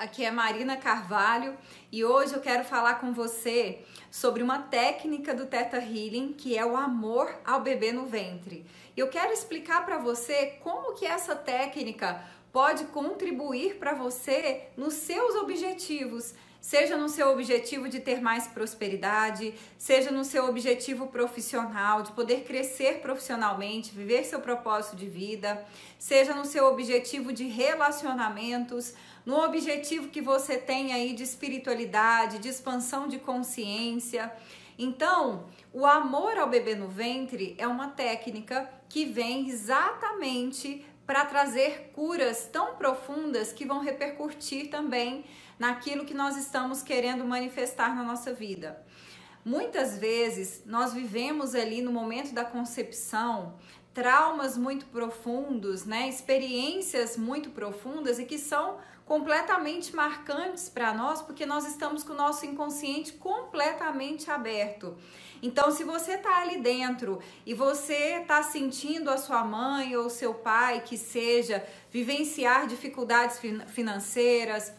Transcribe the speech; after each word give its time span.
aqui 0.00 0.24
é 0.24 0.30
Marina 0.30 0.78
Carvalho 0.78 1.58
e 1.92 2.02
hoje 2.02 2.32
eu 2.32 2.40
quero 2.40 2.64
falar 2.64 2.94
com 2.94 3.12
você 3.12 3.84
sobre 4.10 4.42
uma 4.42 4.58
técnica 4.58 5.34
do 5.34 5.44
Teta 5.44 5.76
Healing 5.76 6.32
que 6.32 6.56
é 6.56 6.64
o 6.64 6.74
amor 6.74 7.30
ao 7.44 7.60
bebê 7.60 7.92
no 7.92 8.06
ventre. 8.06 8.64
Eu 8.96 9.08
quero 9.08 9.30
explicar 9.30 9.84
para 9.84 9.98
você 9.98 10.54
como 10.62 10.94
que 10.94 11.04
essa 11.04 11.36
técnica 11.36 12.24
pode 12.50 12.84
contribuir 12.84 13.74
para 13.74 13.92
você 13.92 14.68
nos 14.74 14.94
seus 14.94 15.34
objetivos 15.34 16.34
seja 16.60 16.96
no 16.96 17.08
seu 17.08 17.30
objetivo 17.30 17.88
de 17.88 18.00
ter 18.00 18.20
mais 18.20 18.46
prosperidade, 18.46 19.54
seja 19.78 20.10
no 20.10 20.24
seu 20.24 20.46
objetivo 20.48 21.06
profissional, 21.06 22.02
de 22.02 22.12
poder 22.12 22.44
crescer 22.44 23.00
profissionalmente, 23.00 23.94
viver 23.94 24.24
seu 24.24 24.40
propósito 24.40 24.96
de 24.96 25.06
vida, 25.06 25.64
seja 25.98 26.34
no 26.34 26.44
seu 26.44 26.66
objetivo 26.66 27.32
de 27.32 27.44
relacionamentos, 27.44 28.94
no 29.24 29.42
objetivo 29.42 30.08
que 30.08 30.20
você 30.20 30.58
tem 30.58 30.92
aí 30.92 31.14
de 31.14 31.22
espiritualidade, 31.22 32.38
de 32.38 32.48
expansão 32.48 33.08
de 33.08 33.18
consciência. 33.18 34.32
Então, 34.78 35.46
o 35.72 35.86
amor 35.86 36.38
ao 36.38 36.48
bebê 36.48 36.74
no 36.74 36.88
ventre 36.88 37.54
é 37.58 37.66
uma 37.66 37.88
técnica 37.88 38.68
que 38.88 39.04
vem 39.04 39.48
exatamente 39.48 40.84
para 41.10 41.24
trazer 41.24 41.90
curas 41.92 42.48
tão 42.52 42.76
profundas 42.76 43.52
que 43.52 43.64
vão 43.64 43.80
repercutir 43.80 44.70
também 44.70 45.24
naquilo 45.58 46.04
que 46.04 46.14
nós 46.14 46.36
estamos 46.36 46.84
querendo 46.84 47.24
manifestar 47.24 47.96
na 47.96 48.04
nossa 48.04 48.32
vida. 48.32 48.80
Muitas 49.44 49.98
vezes 49.98 50.62
nós 50.64 50.94
vivemos 50.94 51.52
ali 51.56 51.82
no 51.82 51.90
momento 51.90 52.32
da 52.32 52.44
concepção 52.44 53.58
traumas 53.92 54.56
muito 54.56 54.86
profundos, 54.86 55.84
né? 55.84 56.08
Experiências 56.08 57.16
muito 57.16 57.50
profundas 57.50 58.18
e 58.18 58.24
que 58.24 58.38
são 58.38 58.78
completamente 59.04 59.94
marcantes 59.94 60.68
para 60.68 60.94
nós, 60.94 61.20
porque 61.20 61.44
nós 61.44 61.66
estamos 61.66 62.04
com 62.04 62.12
o 62.12 62.16
nosso 62.16 62.46
inconsciente 62.46 63.12
completamente 63.14 64.30
aberto. 64.30 64.96
Então, 65.42 65.72
se 65.72 65.82
você 65.82 66.12
está 66.12 66.42
ali 66.42 66.60
dentro 66.60 67.20
e 67.44 67.52
você 67.52 68.20
está 68.20 68.42
sentindo 68.42 69.10
a 69.10 69.16
sua 69.16 69.42
mãe 69.42 69.96
ou 69.96 70.08
seu 70.08 70.34
pai, 70.34 70.82
que 70.82 70.96
seja, 70.96 71.66
vivenciar 71.90 72.66
dificuldades 72.66 73.40
financeiras, 73.68 74.72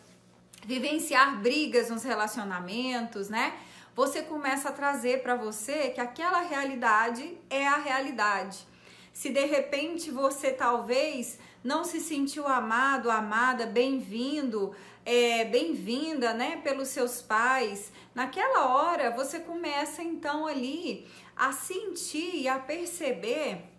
vivenciar 0.64 1.42
brigas 1.42 1.90
nos 1.90 2.04
relacionamentos, 2.04 3.28
né? 3.28 3.54
Você 3.96 4.22
começa 4.22 4.70
a 4.70 4.72
trazer 4.72 5.22
para 5.22 5.36
você 5.36 5.90
que 5.90 6.00
aquela 6.00 6.42
realidade 6.42 7.38
é 7.50 7.68
a 7.68 7.76
realidade. 7.76 8.71
Se 9.14 9.30
de 9.30 9.46
repente 9.46 10.10
você 10.10 10.52
talvez 10.52 11.38
não 11.64 11.84
se 11.84 12.00
sentiu 12.00 12.48
amado, 12.48 13.12
amada, 13.12 13.66
bem-vindo, 13.66 14.74
é, 15.06 15.46
bem-vinda, 15.46 16.34
né, 16.34 16.62
pelos 16.64 16.88
seus 16.88 17.22
pais, 17.22 17.92
naquela 18.16 18.74
hora 18.74 19.12
você 19.12 19.40
começa 19.40 20.02
então 20.02 20.48
ali 20.48 21.08
a 21.36 21.52
sentir 21.52 22.36
e 22.36 22.48
a 22.48 22.58
perceber 22.58 23.71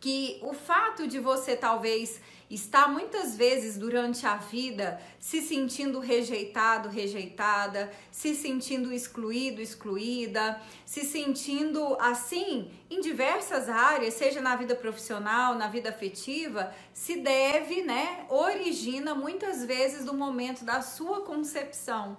que 0.00 0.38
o 0.42 0.54
fato 0.54 1.06
de 1.06 1.18
você 1.18 1.54
talvez 1.54 2.20
está 2.50 2.88
muitas 2.88 3.36
vezes 3.36 3.78
durante 3.78 4.26
a 4.26 4.36
vida 4.36 5.00
se 5.20 5.40
sentindo 5.40 6.00
rejeitado, 6.00 6.88
rejeitada, 6.88 7.92
se 8.10 8.34
sentindo 8.34 8.92
excluído, 8.92 9.60
excluída, 9.60 10.60
se 10.84 11.02
sentindo 11.02 11.96
assim 12.00 12.70
em 12.90 13.00
diversas 13.00 13.68
áreas, 13.68 14.14
seja 14.14 14.40
na 14.40 14.56
vida 14.56 14.74
profissional, 14.74 15.54
na 15.54 15.68
vida 15.68 15.90
afetiva, 15.90 16.74
se 16.92 17.16
deve, 17.16 17.82
né, 17.82 18.24
origina 18.28 19.14
muitas 19.14 19.64
vezes 19.64 20.04
do 20.04 20.14
momento 20.14 20.64
da 20.64 20.82
sua 20.82 21.20
concepção. 21.20 22.16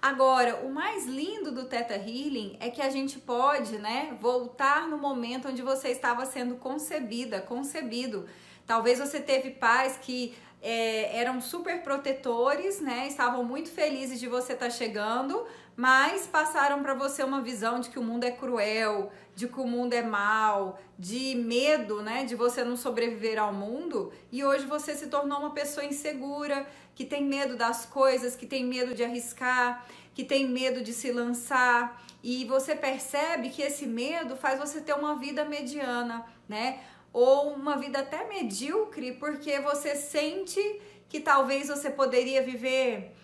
Agora, 0.00 0.64
o 0.64 0.70
mais 0.70 1.06
lindo 1.06 1.50
do 1.50 1.64
Teta 1.64 1.94
Healing 1.94 2.56
é 2.60 2.70
que 2.70 2.80
a 2.80 2.88
gente 2.88 3.18
pode, 3.18 3.78
né, 3.78 4.16
voltar 4.20 4.86
no 4.86 4.96
momento 4.96 5.48
onde 5.48 5.60
você 5.60 5.88
estava 5.88 6.24
sendo 6.24 6.56
concebida, 6.56 7.40
concebido 7.40 8.26
Talvez 8.68 8.98
você 8.98 9.18
teve 9.18 9.52
pais 9.52 9.96
que 9.96 10.36
é, 10.60 11.18
eram 11.18 11.40
super 11.40 11.82
protetores, 11.82 12.82
né? 12.82 13.06
Estavam 13.06 13.42
muito 13.42 13.70
felizes 13.70 14.20
de 14.20 14.28
você 14.28 14.52
estar 14.52 14.66
tá 14.66 14.70
chegando, 14.70 15.46
mas 15.78 16.26
passaram 16.26 16.82
para 16.82 16.92
você 16.92 17.22
uma 17.22 17.40
visão 17.40 17.78
de 17.78 17.88
que 17.88 18.00
o 18.00 18.02
mundo 18.02 18.24
é 18.24 18.32
cruel, 18.32 19.12
de 19.36 19.46
que 19.46 19.60
o 19.60 19.64
mundo 19.64 19.92
é 19.92 20.02
mal, 20.02 20.76
de 20.98 21.36
medo, 21.36 22.02
né? 22.02 22.24
De 22.24 22.34
você 22.34 22.64
não 22.64 22.76
sobreviver 22.76 23.38
ao 23.38 23.52
mundo. 23.52 24.12
E 24.32 24.44
hoje 24.44 24.66
você 24.66 24.96
se 24.96 25.06
tornou 25.06 25.38
uma 25.38 25.52
pessoa 25.52 25.86
insegura, 25.86 26.66
que 26.96 27.04
tem 27.04 27.24
medo 27.24 27.54
das 27.54 27.86
coisas, 27.86 28.34
que 28.34 28.44
tem 28.44 28.64
medo 28.64 28.92
de 28.92 29.04
arriscar, 29.04 29.86
que 30.12 30.24
tem 30.24 30.48
medo 30.48 30.82
de 30.82 30.92
se 30.92 31.12
lançar. 31.12 32.02
E 32.24 32.44
você 32.46 32.74
percebe 32.74 33.48
que 33.48 33.62
esse 33.62 33.86
medo 33.86 34.34
faz 34.34 34.58
você 34.58 34.80
ter 34.80 34.94
uma 34.94 35.14
vida 35.14 35.44
mediana, 35.44 36.26
né? 36.48 36.80
ou 37.12 37.54
uma 37.54 37.76
vida 37.76 38.00
até 38.00 38.28
medíocre, 38.28 39.12
porque 39.12 39.60
você 39.60 39.94
sente 39.94 40.60
que 41.08 41.20
talvez 41.20 41.68
você 41.68 41.88
poderia 41.88 42.42
viver 42.42 43.14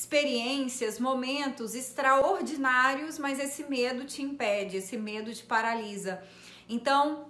experiências, 0.00 0.98
momentos 0.98 1.74
extraordinários, 1.74 3.18
mas 3.18 3.38
esse 3.38 3.64
medo 3.64 4.06
te 4.06 4.22
impede, 4.22 4.78
esse 4.78 4.96
medo 4.96 5.30
te 5.34 5.42
paralisa. 5.42 6.22
Então, 6.66 7.26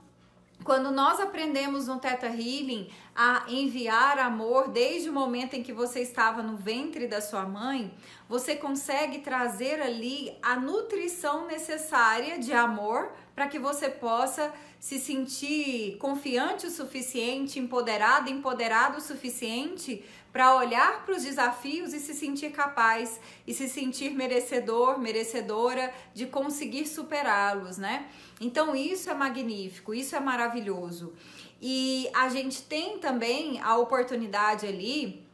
quando 0.62 0.92
nós 0.92 1.18
aprendemos 1.18 1.88
no 1.88 1.98
Teta 1.98 2.28
Healing 2.28 2.88
a 3.12 3.44
enviar 3.48 4.20
amor 4.20 4.68
desde 4.68 5.10
o 5.10 5.12
momento 5.12 5.54
em 5.54 5.64
que 5.64 5.72
você 5.72 6.00
estava 6.00 6.44
no 6.44 6.56
ventre 6.56 7.08
da 7.08 7.20
sua 7.20 7.44
mãe, 7.44 7.92
você 8.28 8.54
consegue 8.54 9.18
trazer 9.18 9.82
ali 9.82 10.32
a 10.40 10.54
nutrição 10.54 11.48
necessária 11.48 12.38
de 12.38 12.52
amor 12.52 13.10
para 13.34 13.48
que 13.48 13.58
você 13.58 13.88
possa 13.88 14.52
se 14.78 15.00
sentir 15.00 15.96
confiante 15.98 16.66
o 16.66 16.70
suficiente, 16.70 17.58
empoderado, 17.58 18.30
empoderado 18.30 18.98
o 18.98 19.00
suficiente 19.00 20.04
para 20.32 20.54
olhar 20.54 21.04
para 21.04 21.14
os 21.14 21.24
desafios 21.24 21.92
e 21.92 21.98
se 21.98 22.14
sentir 22.14 22.50
capaz 22.50 23.20
e 23.46 23.52
se 23.52 23.68
sentir 23.68 24.10
merecedor, 24.10 24.98
merecedora 24.98 25.92
de 26.14 26.26
conseguir 26.26 26.86
superá-los, 26.86 27.78
né? 27.78 28.08
Então 28.40 28.74
isso 28.74 29.10
é 29.10 29.14
magnífico, 29.14 29.92
isso 29.92 30.14
é 30.14 30.20
maravilhoso. 30.20 31.12
E 31.60 32.08
a 32.14 32.28
gente 32.28 32.62
tem 32.62 32.98
também 32.98 33.60
a 33.60 33.76
oportunidade 33.76 34.66
ali 34.66 35.26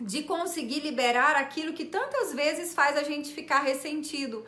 de 0.00 0.22
conseguir 0.22 0.80
liberar 0.80 1.34
aquilo 1.34 1.72
que 1.72 1.84
tantas 1.84 2.32
vezes 2.32 2.72
faz 2.72 2.96
a 2.96 3.02
gente 3.02 3.32
ficar 3.32 3.60
ressentido 3.60 4.44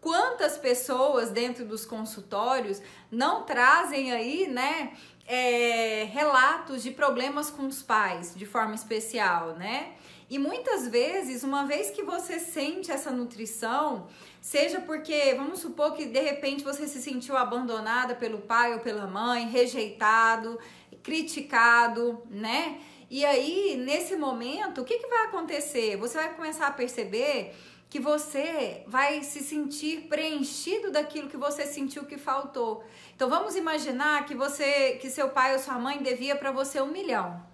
Quantas 0.00 0.56
pessoas 0.56 1.30
dentro 1.30 1.64
dos 1.66 1.84
consultórios 1.84 2.80
não 3.10 3.42
trazem 3.42 4.10
aí, 4.12 4.46
né, 4.48 4.94
é, 5.30 6.08
relatos 6.12 6.82
de 6.82 6.90
problemas 6.90 7.50
com 7.50 7.64
os 7.68 7.80
pais 7.80 8.34
de 8.34 8.44
forma 8.44 8.74
especial, 8.74 9.54
né? 9.54 9.92
E 10.28 10.40
muitas 10.40 10.88
vezes, 10.88 11.44
uma 11.44 11.64
vez 11.66 11.90
que 11.90 12.02
você 12.02 12.40
sente 12.40 12.90
essa 12.90 13.12
nutrição, 13.12 14.08
seja 14.40 14.80
porque, 14.80 15.34
vamos 15.34 15.60
supor 15.60 15.94
que 15.94 16.06
de 16.06 16.20
repente 16.20 16.64
você 16.64 16.88
se 16.88 17.00
sentiu 17.00 17.36
abandonada 17.36 18.16
pelo 18.16 18.38
pai 18.38 18.74
ou 18.74 18.80
pela 18.80 19.06
mãe, 19.06 19.48
rejeitado, 19.48 20.58
criticado, 21.00 22.22
né? 22.28 22.80
E 23.08 23.24
aí, 23.24 23.76
nesse 23.76 24.16
momento, 24.16 24.80
o 24.80 24.84
que, 24.84 24.98
que 24.98 25.06
vai 25.06 25.26
acontecer? 25.26 25.96
Você 25.96 26.18
vai 26.18 26.34
começar 26.34 26.66
a 26.66 26.72
perceber 26.72 27.54
que 27.90 27.98
você 27.98 28.84
vai 28.86 29.24
se 29.24 29.40
sentir 29.40 30.02
preenchido 30.02 30.92
daquilo 30.92 31.28
que 31.28 31.36
você 31.36 31.66
sentiu 31.66 32.04
que 32.04 32.16
faltou. 32.16 32.84
Então 33.16 33.28
vamos 33.28 33.56
imaginar 33.56 34.24
que 34.26 34.34
você, 34.34 34.92
que 35.00 35.10
seu 35.10 35.30
pai 35.30 35.54
ou 35.54 35.58
sua 35.58 35.76
mãe 35.76 36.00
devia 36.00 36.36
para 36.36 36.52
você 36.52 36.80
um 36.80 36.86
milhão. 36.86 37.44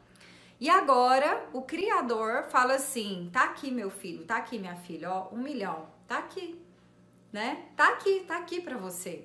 E 0.61 0.69
agora 0.69 1.49
o 1.55 1.63
criador 1.63 2.45
fala 2.45 2.75
assim: 2.75 3.31
tá 3.33 3.45
aqui 3.45 3.71
meu 3.71 3.91
filho, 3.91 4.27
tá 4.27 4.37
aqui 4.37 4.59
minha 4.59 4.77
filha, 4.77 5.11
ó, 5.11 5.29
um 5.33 5.39
milhão, 5.39 5.89
tá 6.07 6.19
aqui, 6.19 6.61
né? 7.33 7.65
Tá 7.75 7.89
aqui, 7.89 8.21
tá 8.29 8.37
aqui 8.37 8.61
para 8.61 8.77
você. 8.77 9.25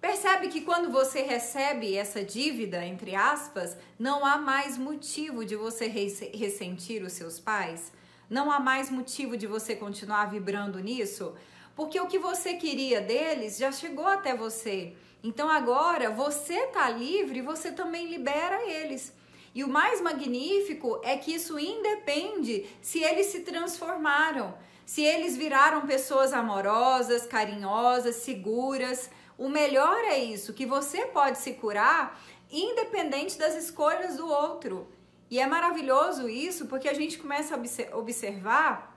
Percebe 0.00 0.48
que 0.48 0.62
quando 0.62 0.90
você 0.90 1.22
recebe 1.22 1.96
essa 1.96 2.22
dívida, 2.22 2.84
entre 2.84 3.14
aspas, 3.14 3.76
não 3.98 4.26
há 4.26 4.36
mais 4.36 4.76
motivo 4.76 5.44
de 5.46 5.56
você 5.56 5.86
ressentir 5.86 7.02
os 7.02 7.12
seus 7.12 7.38
pais? 7.38 7.90
Não 8.28 8.50
há 8.50 8.58
mais 8.58 8.90
motivo 8.90 9.36
de 9.36 9.46
você 9.46 9.76
continuar 9.76 10.26
vibrando 10.26 10.78
nisso, 10.80 11.34
porque 11.76 12.00
o 12.00 12.06
que 12.06 12.18
você 12.18 12.54
queria 12.54 13.00
deles 13.00 13.58
já 13.58 13.70
chegou 13.70 14.06
até 14.06 14.34
você. 14.34 14.94
Então 15.22 15.48
agora 15.48 16.10
você 16.10 16.66
tá 16.68 16.88
livre, 16.88 17.40
você 17.42 17.72
também 17.72 18.08
libera 18.08 18.62
eles. 18.66 19.12
E 19.54 19.62
o 19.62 19.68
mais 19.68 20.00
magnífico 20.00 21.00
é 21.04 21.16
que 21.16 21.34
isso 21.34 21.58
independe 21.58 22.66
se 22.82 23.02
eles 23.02 23.26
se 23.26 23.40
transformaram, 23.40 24.54
se 24.84 25.02
eles 25.02 25.36
viraram 25.36 25.86
pessoas 25.86 26.32
amorosas, 26.32 27.26
carinhosas, 27.26 28.16
seguras. 28.16 29.08
O 29.38 29.48
melhor 29.48 29.98
é 30.04 30.18
isso, 30.18 30.52
que 30.52 30.66
você 30.66 31.06
pode 31.06 31.38
se 31.38 31.54
curar 31.54 32.20
independente 32.50 33.38
das 33.38 33.54
escolhas 33.54 34.16
do 34.16 34.28
outro. 34.28 34.88
E 35.34 35.40
é 35.40 35.48
maravilhoso 35.48 36.28
isso 36.28 36.66
porque 36.66 36.88
a 36.88 36.94
gente 36.94 37.18
começa 37.18 37.56
a 37.56 37.96
observar 37.98 38.96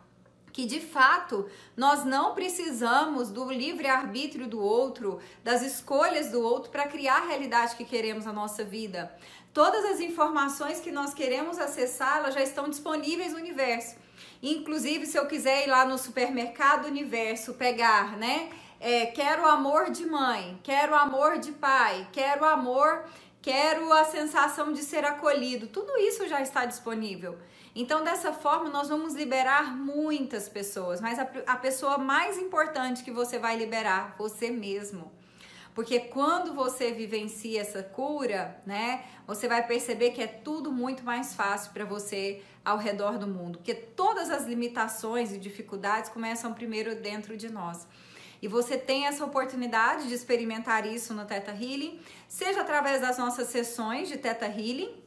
que 0.53 0.67
de 0.67 0.79
fato 0.79 1.49
nós 1.75 2.05
não 2.05 2.35
precisamos 2.35 3.31
do 3.31 3.51
livre-arbítrio 3.51 4.47
do 4.47 4.61
outro, 4.61 5.19
das 5.43 5.63
escolhas 5.63 6.29
do 6.29 6.39
outro 6.39 6.69
para 6.69 6.87
criar 6.87 7.23
a 7.23 7.25
realidade 7.25 7.75
que 7.75 7.83
queremos 7.83 8.25
na 8.25 8.31
nossa 8.31 8.63
vida. 8.63 9.11
Todas 9.51 9.83
as 9.83 9.99
informações 9.99 10.79
que 10.79 10.91
nós 10.91 11.11
queremos 11.11 11.57
acessar, 11.57 12.17
elas 12.17 12.35
já 12.35 12.43
estão 12.43 12.69
disponíveis 12.69 13.33
no 13.33 13.39
universo. 13.39 13.95
Inclusive, 14.43 15.07
se 15.07 15.17
eu 15.17 15.25
quiser 15.25 15.65
ir 15.65 15.71
lá 15.71 15.85
no 15.85 15.97
supermercado 15.97 16.85
universo 16.85 17.55
pegar, 17.55 18.15
né? 18.15 18.51
É, 18.79 19.07
quero 19.07 19.43
amor 19.43 19.89
de 19.89 20.05
mãe, 20.05 20.59
quero 20.61 20.93
amor 20.93 21.39
de 21.39 21.51
pai, 21.51 22.07
quero 22.13 22.45
amor, 22.45 23.05
quero 23.47 23.93
a 23.93 24.03
sensação 24.03 24.73
de 24.73 24.83
ser 24.83 25.05
acolhido. 25.05 25.67
Tudo 25.67 25.97
isso 25.99 26.27
já 26.27 26.41
está 26.41 26.65
disponível. 26.65 27.37
Então, 27.73 28.03
dessa 28.03 28.33
forma, 28.33 28.69
nós 28.69 28.89
vamos 28.89 29.13
liberar 29.13 29.73
muitas 29.73 30.49
pessoas, 30.49 30.99
mas 30.99 31.17
a, 31.17 31.25
a 31.47 31.55
pessoa 31.55 31.97
mais 31.97 32.37
importante 32.37 33.05
que 33.05 33.11
você 33.11 33.39
vai 33.39 33.55
liberar, 33.55 34.15
você 34.17 34.51
mesmo. 34.51 35.13
Porque 35.73 35.97
quando 35.97 36.53
você 36.53 36.91
vivencia 36.91 37.61
essa 37.61 37.81
cura, 37.81 38.61
né, 38.65 39.05
você 39.25 39.47
vai 39.47 39.65
perceber 39.65 40.09
que 40.09 40.21
é 40.21 40.27
tudo 40.27 40.69
muito 40.69 41.05
mais 41.05 41.33
fácil 41.33 41.71
para 41.71 41.85
você 41.85 42.41
ao 42.65 42.77
redor 42.77 43.17
do 43.17 43.27
mundo. 43.27 43.59
Porque 43.59 43.73
todas 43.73 44.29
as 44.29 44.45
limitações 44.45 45.31
e 45.31 45.37
dificuldades 45.37 46.09
começam 46.09 46.53
primeiro 46.53 46.95
dentro 46.95 47.37
de 47.37 47.49
nós. 47.49 47.87
E 48.41 48.47
você 48.47 48.77
tem 48.77 49.07
essa 49.07 49.25
oportunidade 49.25 50.07
de 50.07 50.13
experimentar 50.13 50.85
isso 50.85 51.13
no 51.13 51.25
Teta 51.25 51.51
Healing, 51.51 51.99
seja 52.27 52.61
através 52.61 53.01
das 53.01 53.17
nossas 53.17 53.47
sessões 53.47 54.07
de 54.07 54.17
Teta 54.17 54.45
Healing, 54.45 55.03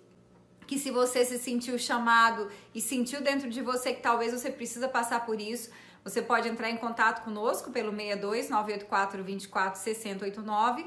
que 0.66 0.78
se 0.78 0.90
você 0.90 1.24
se 1.24 1.38
sentiu 1.38 1.78
chamado 1.78 2.50
e 2.74 2.80
sentiu 2.80 3.20
dentro 3.20 3.50
de 3.50 3.60
você 3.60 3.92
que 3.92 4.02
talvez 4.02 4.32
você 4.32 4.50
precisa 4.50 4.88
passar 4.88 5.26
por 5.26 5.40
isso, 5.40 5.70
você 6.02 6.22
pode 6.22 6.48
entrar 6.48 6.70
em 6.70 6.76
contato 6.76 7.22
conosco 7.22 7.70
pelo 7.70 7.90
62 7.90 8.48
984 8.48 9.22
24 9.22 9.80
6089 9.80 10.86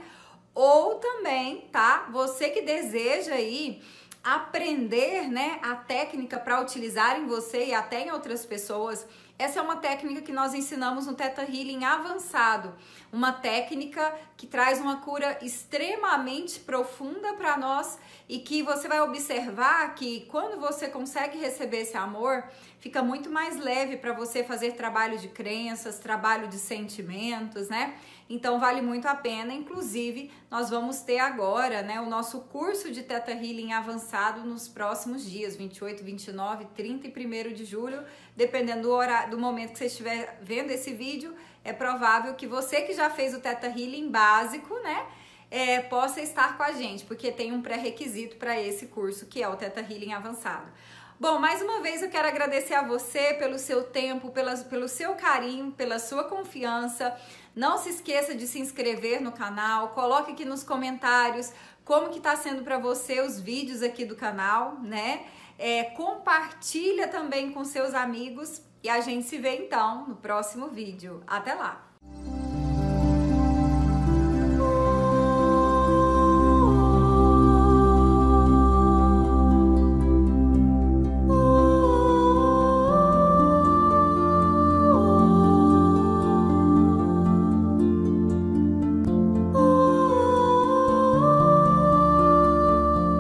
ou 0.56 0.96
também, 0.96 1.68
tá? 1.72 2.08
Você 2.12 2.50
que 2.50 2.62
deseja 2.62 3.34
aí 3.34 3.82
aprender, 4.24 5.28
né, 5.28 5.60
a 5.62 5.76
técnica 5.76 6.40
para 6.40 6.62
utilizar 6.62 7.20
em 7.20 7.28
você 7.28 7.66
e 7.66 7.74
até 7.74 8.06
em 8.08 8.12
outras 8.12 8.46
pessoas. 8.46 9.06
Essa 9.38 9.60
é 9.60 9.62
uma 9.64 9.78
técnica 9.78 10.22
que 10.22 10.32
nós 10.32 10.54
ensinamos 10.54 11.08
no 11.08 11.16
Teta 11.16 11.42
Healing 11.42 11.84
avançado, 11.84 12.74
uma 13.12 13.32
técnica 13.32 14.14
que 14.38 14.46
traz 14.46 14.80
uma 14.80 14.98
cura 14.98 15.40
extremamente 15.42 16.60
profunda 16.60 17.34
para 17.34 17.58
nós 17.58 17.98
e 18.30 18.40
que 18.40 18.62
você 18.62 18.88
vai 18.88 19.02
observar 19.02 19.96
que 19.96 20.28
quando 20.30 20.60
você 20.60 20.88
consegue 20.88 21.40
receber 21.40 21.82
esse 21.82 21.98
amor, 21.98 22.44
fica 22.80 23.02
muito 23.02 23.30
mais 23.30 23.58
leve 23.58 23.98
para 23.98 24.14
você 24.14 24.44
fazer 24.44 24.74
trabalho 24.74 25.18
de 25.18 25.30
crenças, 25.30 25.98
trabalho 25.98 26.48
de 26.48 26.58
sentimentos, 26.58 27.70
né? 27.70 27.96
Então 28.30 28.60
vale 28.60 28.82
muito 28.82 29.08
a 29.08 29.16
pena. 29.16 29.54
Inclusive, 29.54 30.32
nós 30.50 30.70
vamos 30.70 31.02
ter 31.02 31.20
agora, 31.20 31.82
né, 31.82 32.00
o 32.00 32.10
nosso 32.10 32.42
curso 32.42 32.92
de 32.92 33.04
Teta 33.04 33.32
Healing 33.32 33.74
avançado 33.74 34.42
nos 34.42 34.68
próximos 34.68 35.30
dias, 35.30 35.56
28, 35.56 36.04
29, 36.04 36.66
30 36.74 37.08
e 37.08 37.12
1 37.12 37.54
de 37.54 37.66
julho, 37.66 38.04
dependendo 38.36 38.84
do 38.84 38.92
horário, 38.92 39.23
do 39.30 39.38
momento 39.38 39.72
que 39.72 39.78
você 39.78 39.86
estiver 39.86 40.38
vendo 40.42 40.72
esse 40.72 40.94
vídeo, 40.94 41.36
é 41.64 41.74
provável 41.74 42.34
que 42.36 42.48
você 42.48 42.82
que 42.82 42.94
já 42.94 43.10
fez 43.10 43.34
o 43.34 43.40
Teta 43.40 43.68
Healing 43.68 44.10
básico, 44.10 44.74
né, 44.80 45.06
é, 45.50 45.82
possa 45.82 46.22
estar 46.22 46.58
com 46.58 46.64
a 46.64 46.72
gente, 46.72 47.06
porque 47.06 47.32
tem 47.32 47.54
um 47.54 47.62
pré-requisito 47.62 48.38
para 48.38 48.60
esse 48.60 48.88
curso, 48.88 49.28
que 49.28 49.42
é 49.42 49.48
o 49.48 49.56
Teta 49.56 49.82
Healing 49.82 50.14
avançado. 50.14 50.72
Bom, 51.20 51.40
mais 51.40 51.62
uma 51.62 51.80
vez 51.80 52.02
eu 52.02 52.10
quero 52.10 52.28
agradecer 52.28 52.74
a 52.74 52.82
você 52.82 53.36
pelo 53.36 53.58
seu 53.60 53.84
tempo, 53.84 54.32
pela, 54.32 54.58
pelo 54.58 54.88
seu 54.88 55.14
carinho, 55.14 55.72
pela 55.72 56.00
sua 56.00 56.24
confiança. 56.24 57.16
Não 57.56 57.78
se 57.78 57.90
esqueça 57.90 58.34
de 58.34 58.48
se 58.48 58.60
inscrever 58.60 59.22
no 59.22 59.32
canal, 59.32 59.90
coloque 59.90 60.32
aqui 60.32 60.44
nos 60.44 60.64
comentários 60.64 61.54
como 61.86 62.10
que 62.10 62.20
tá 62.20 62.36
sendo 62.36 62.64
para 62.64 62.78
você 62.78 63.22
os 63.22 63.40
vídeos 63.40 63.82
aqui 63.82 64.06
do 64.06 64.16
canal, 64.16 64.80
né? 64.82 65.26
É, 65.60 65.84
compartilha 65.84 67.08
também 67.08 67.52
com 67.52 67.64
seus 67.64 67.94
amigos 67.94 68.62
e 68.84 68.90
a 68.90 69.00
gente 69.00 69.26
se 69.26 69.38
vê 69.38 69.56
então 69.56 70.06
no 70.08 70.16
próximo 70.18 70.68
vídeo. 70.68 71.24
Até 71.26 71.54
lá! 71.54 71.93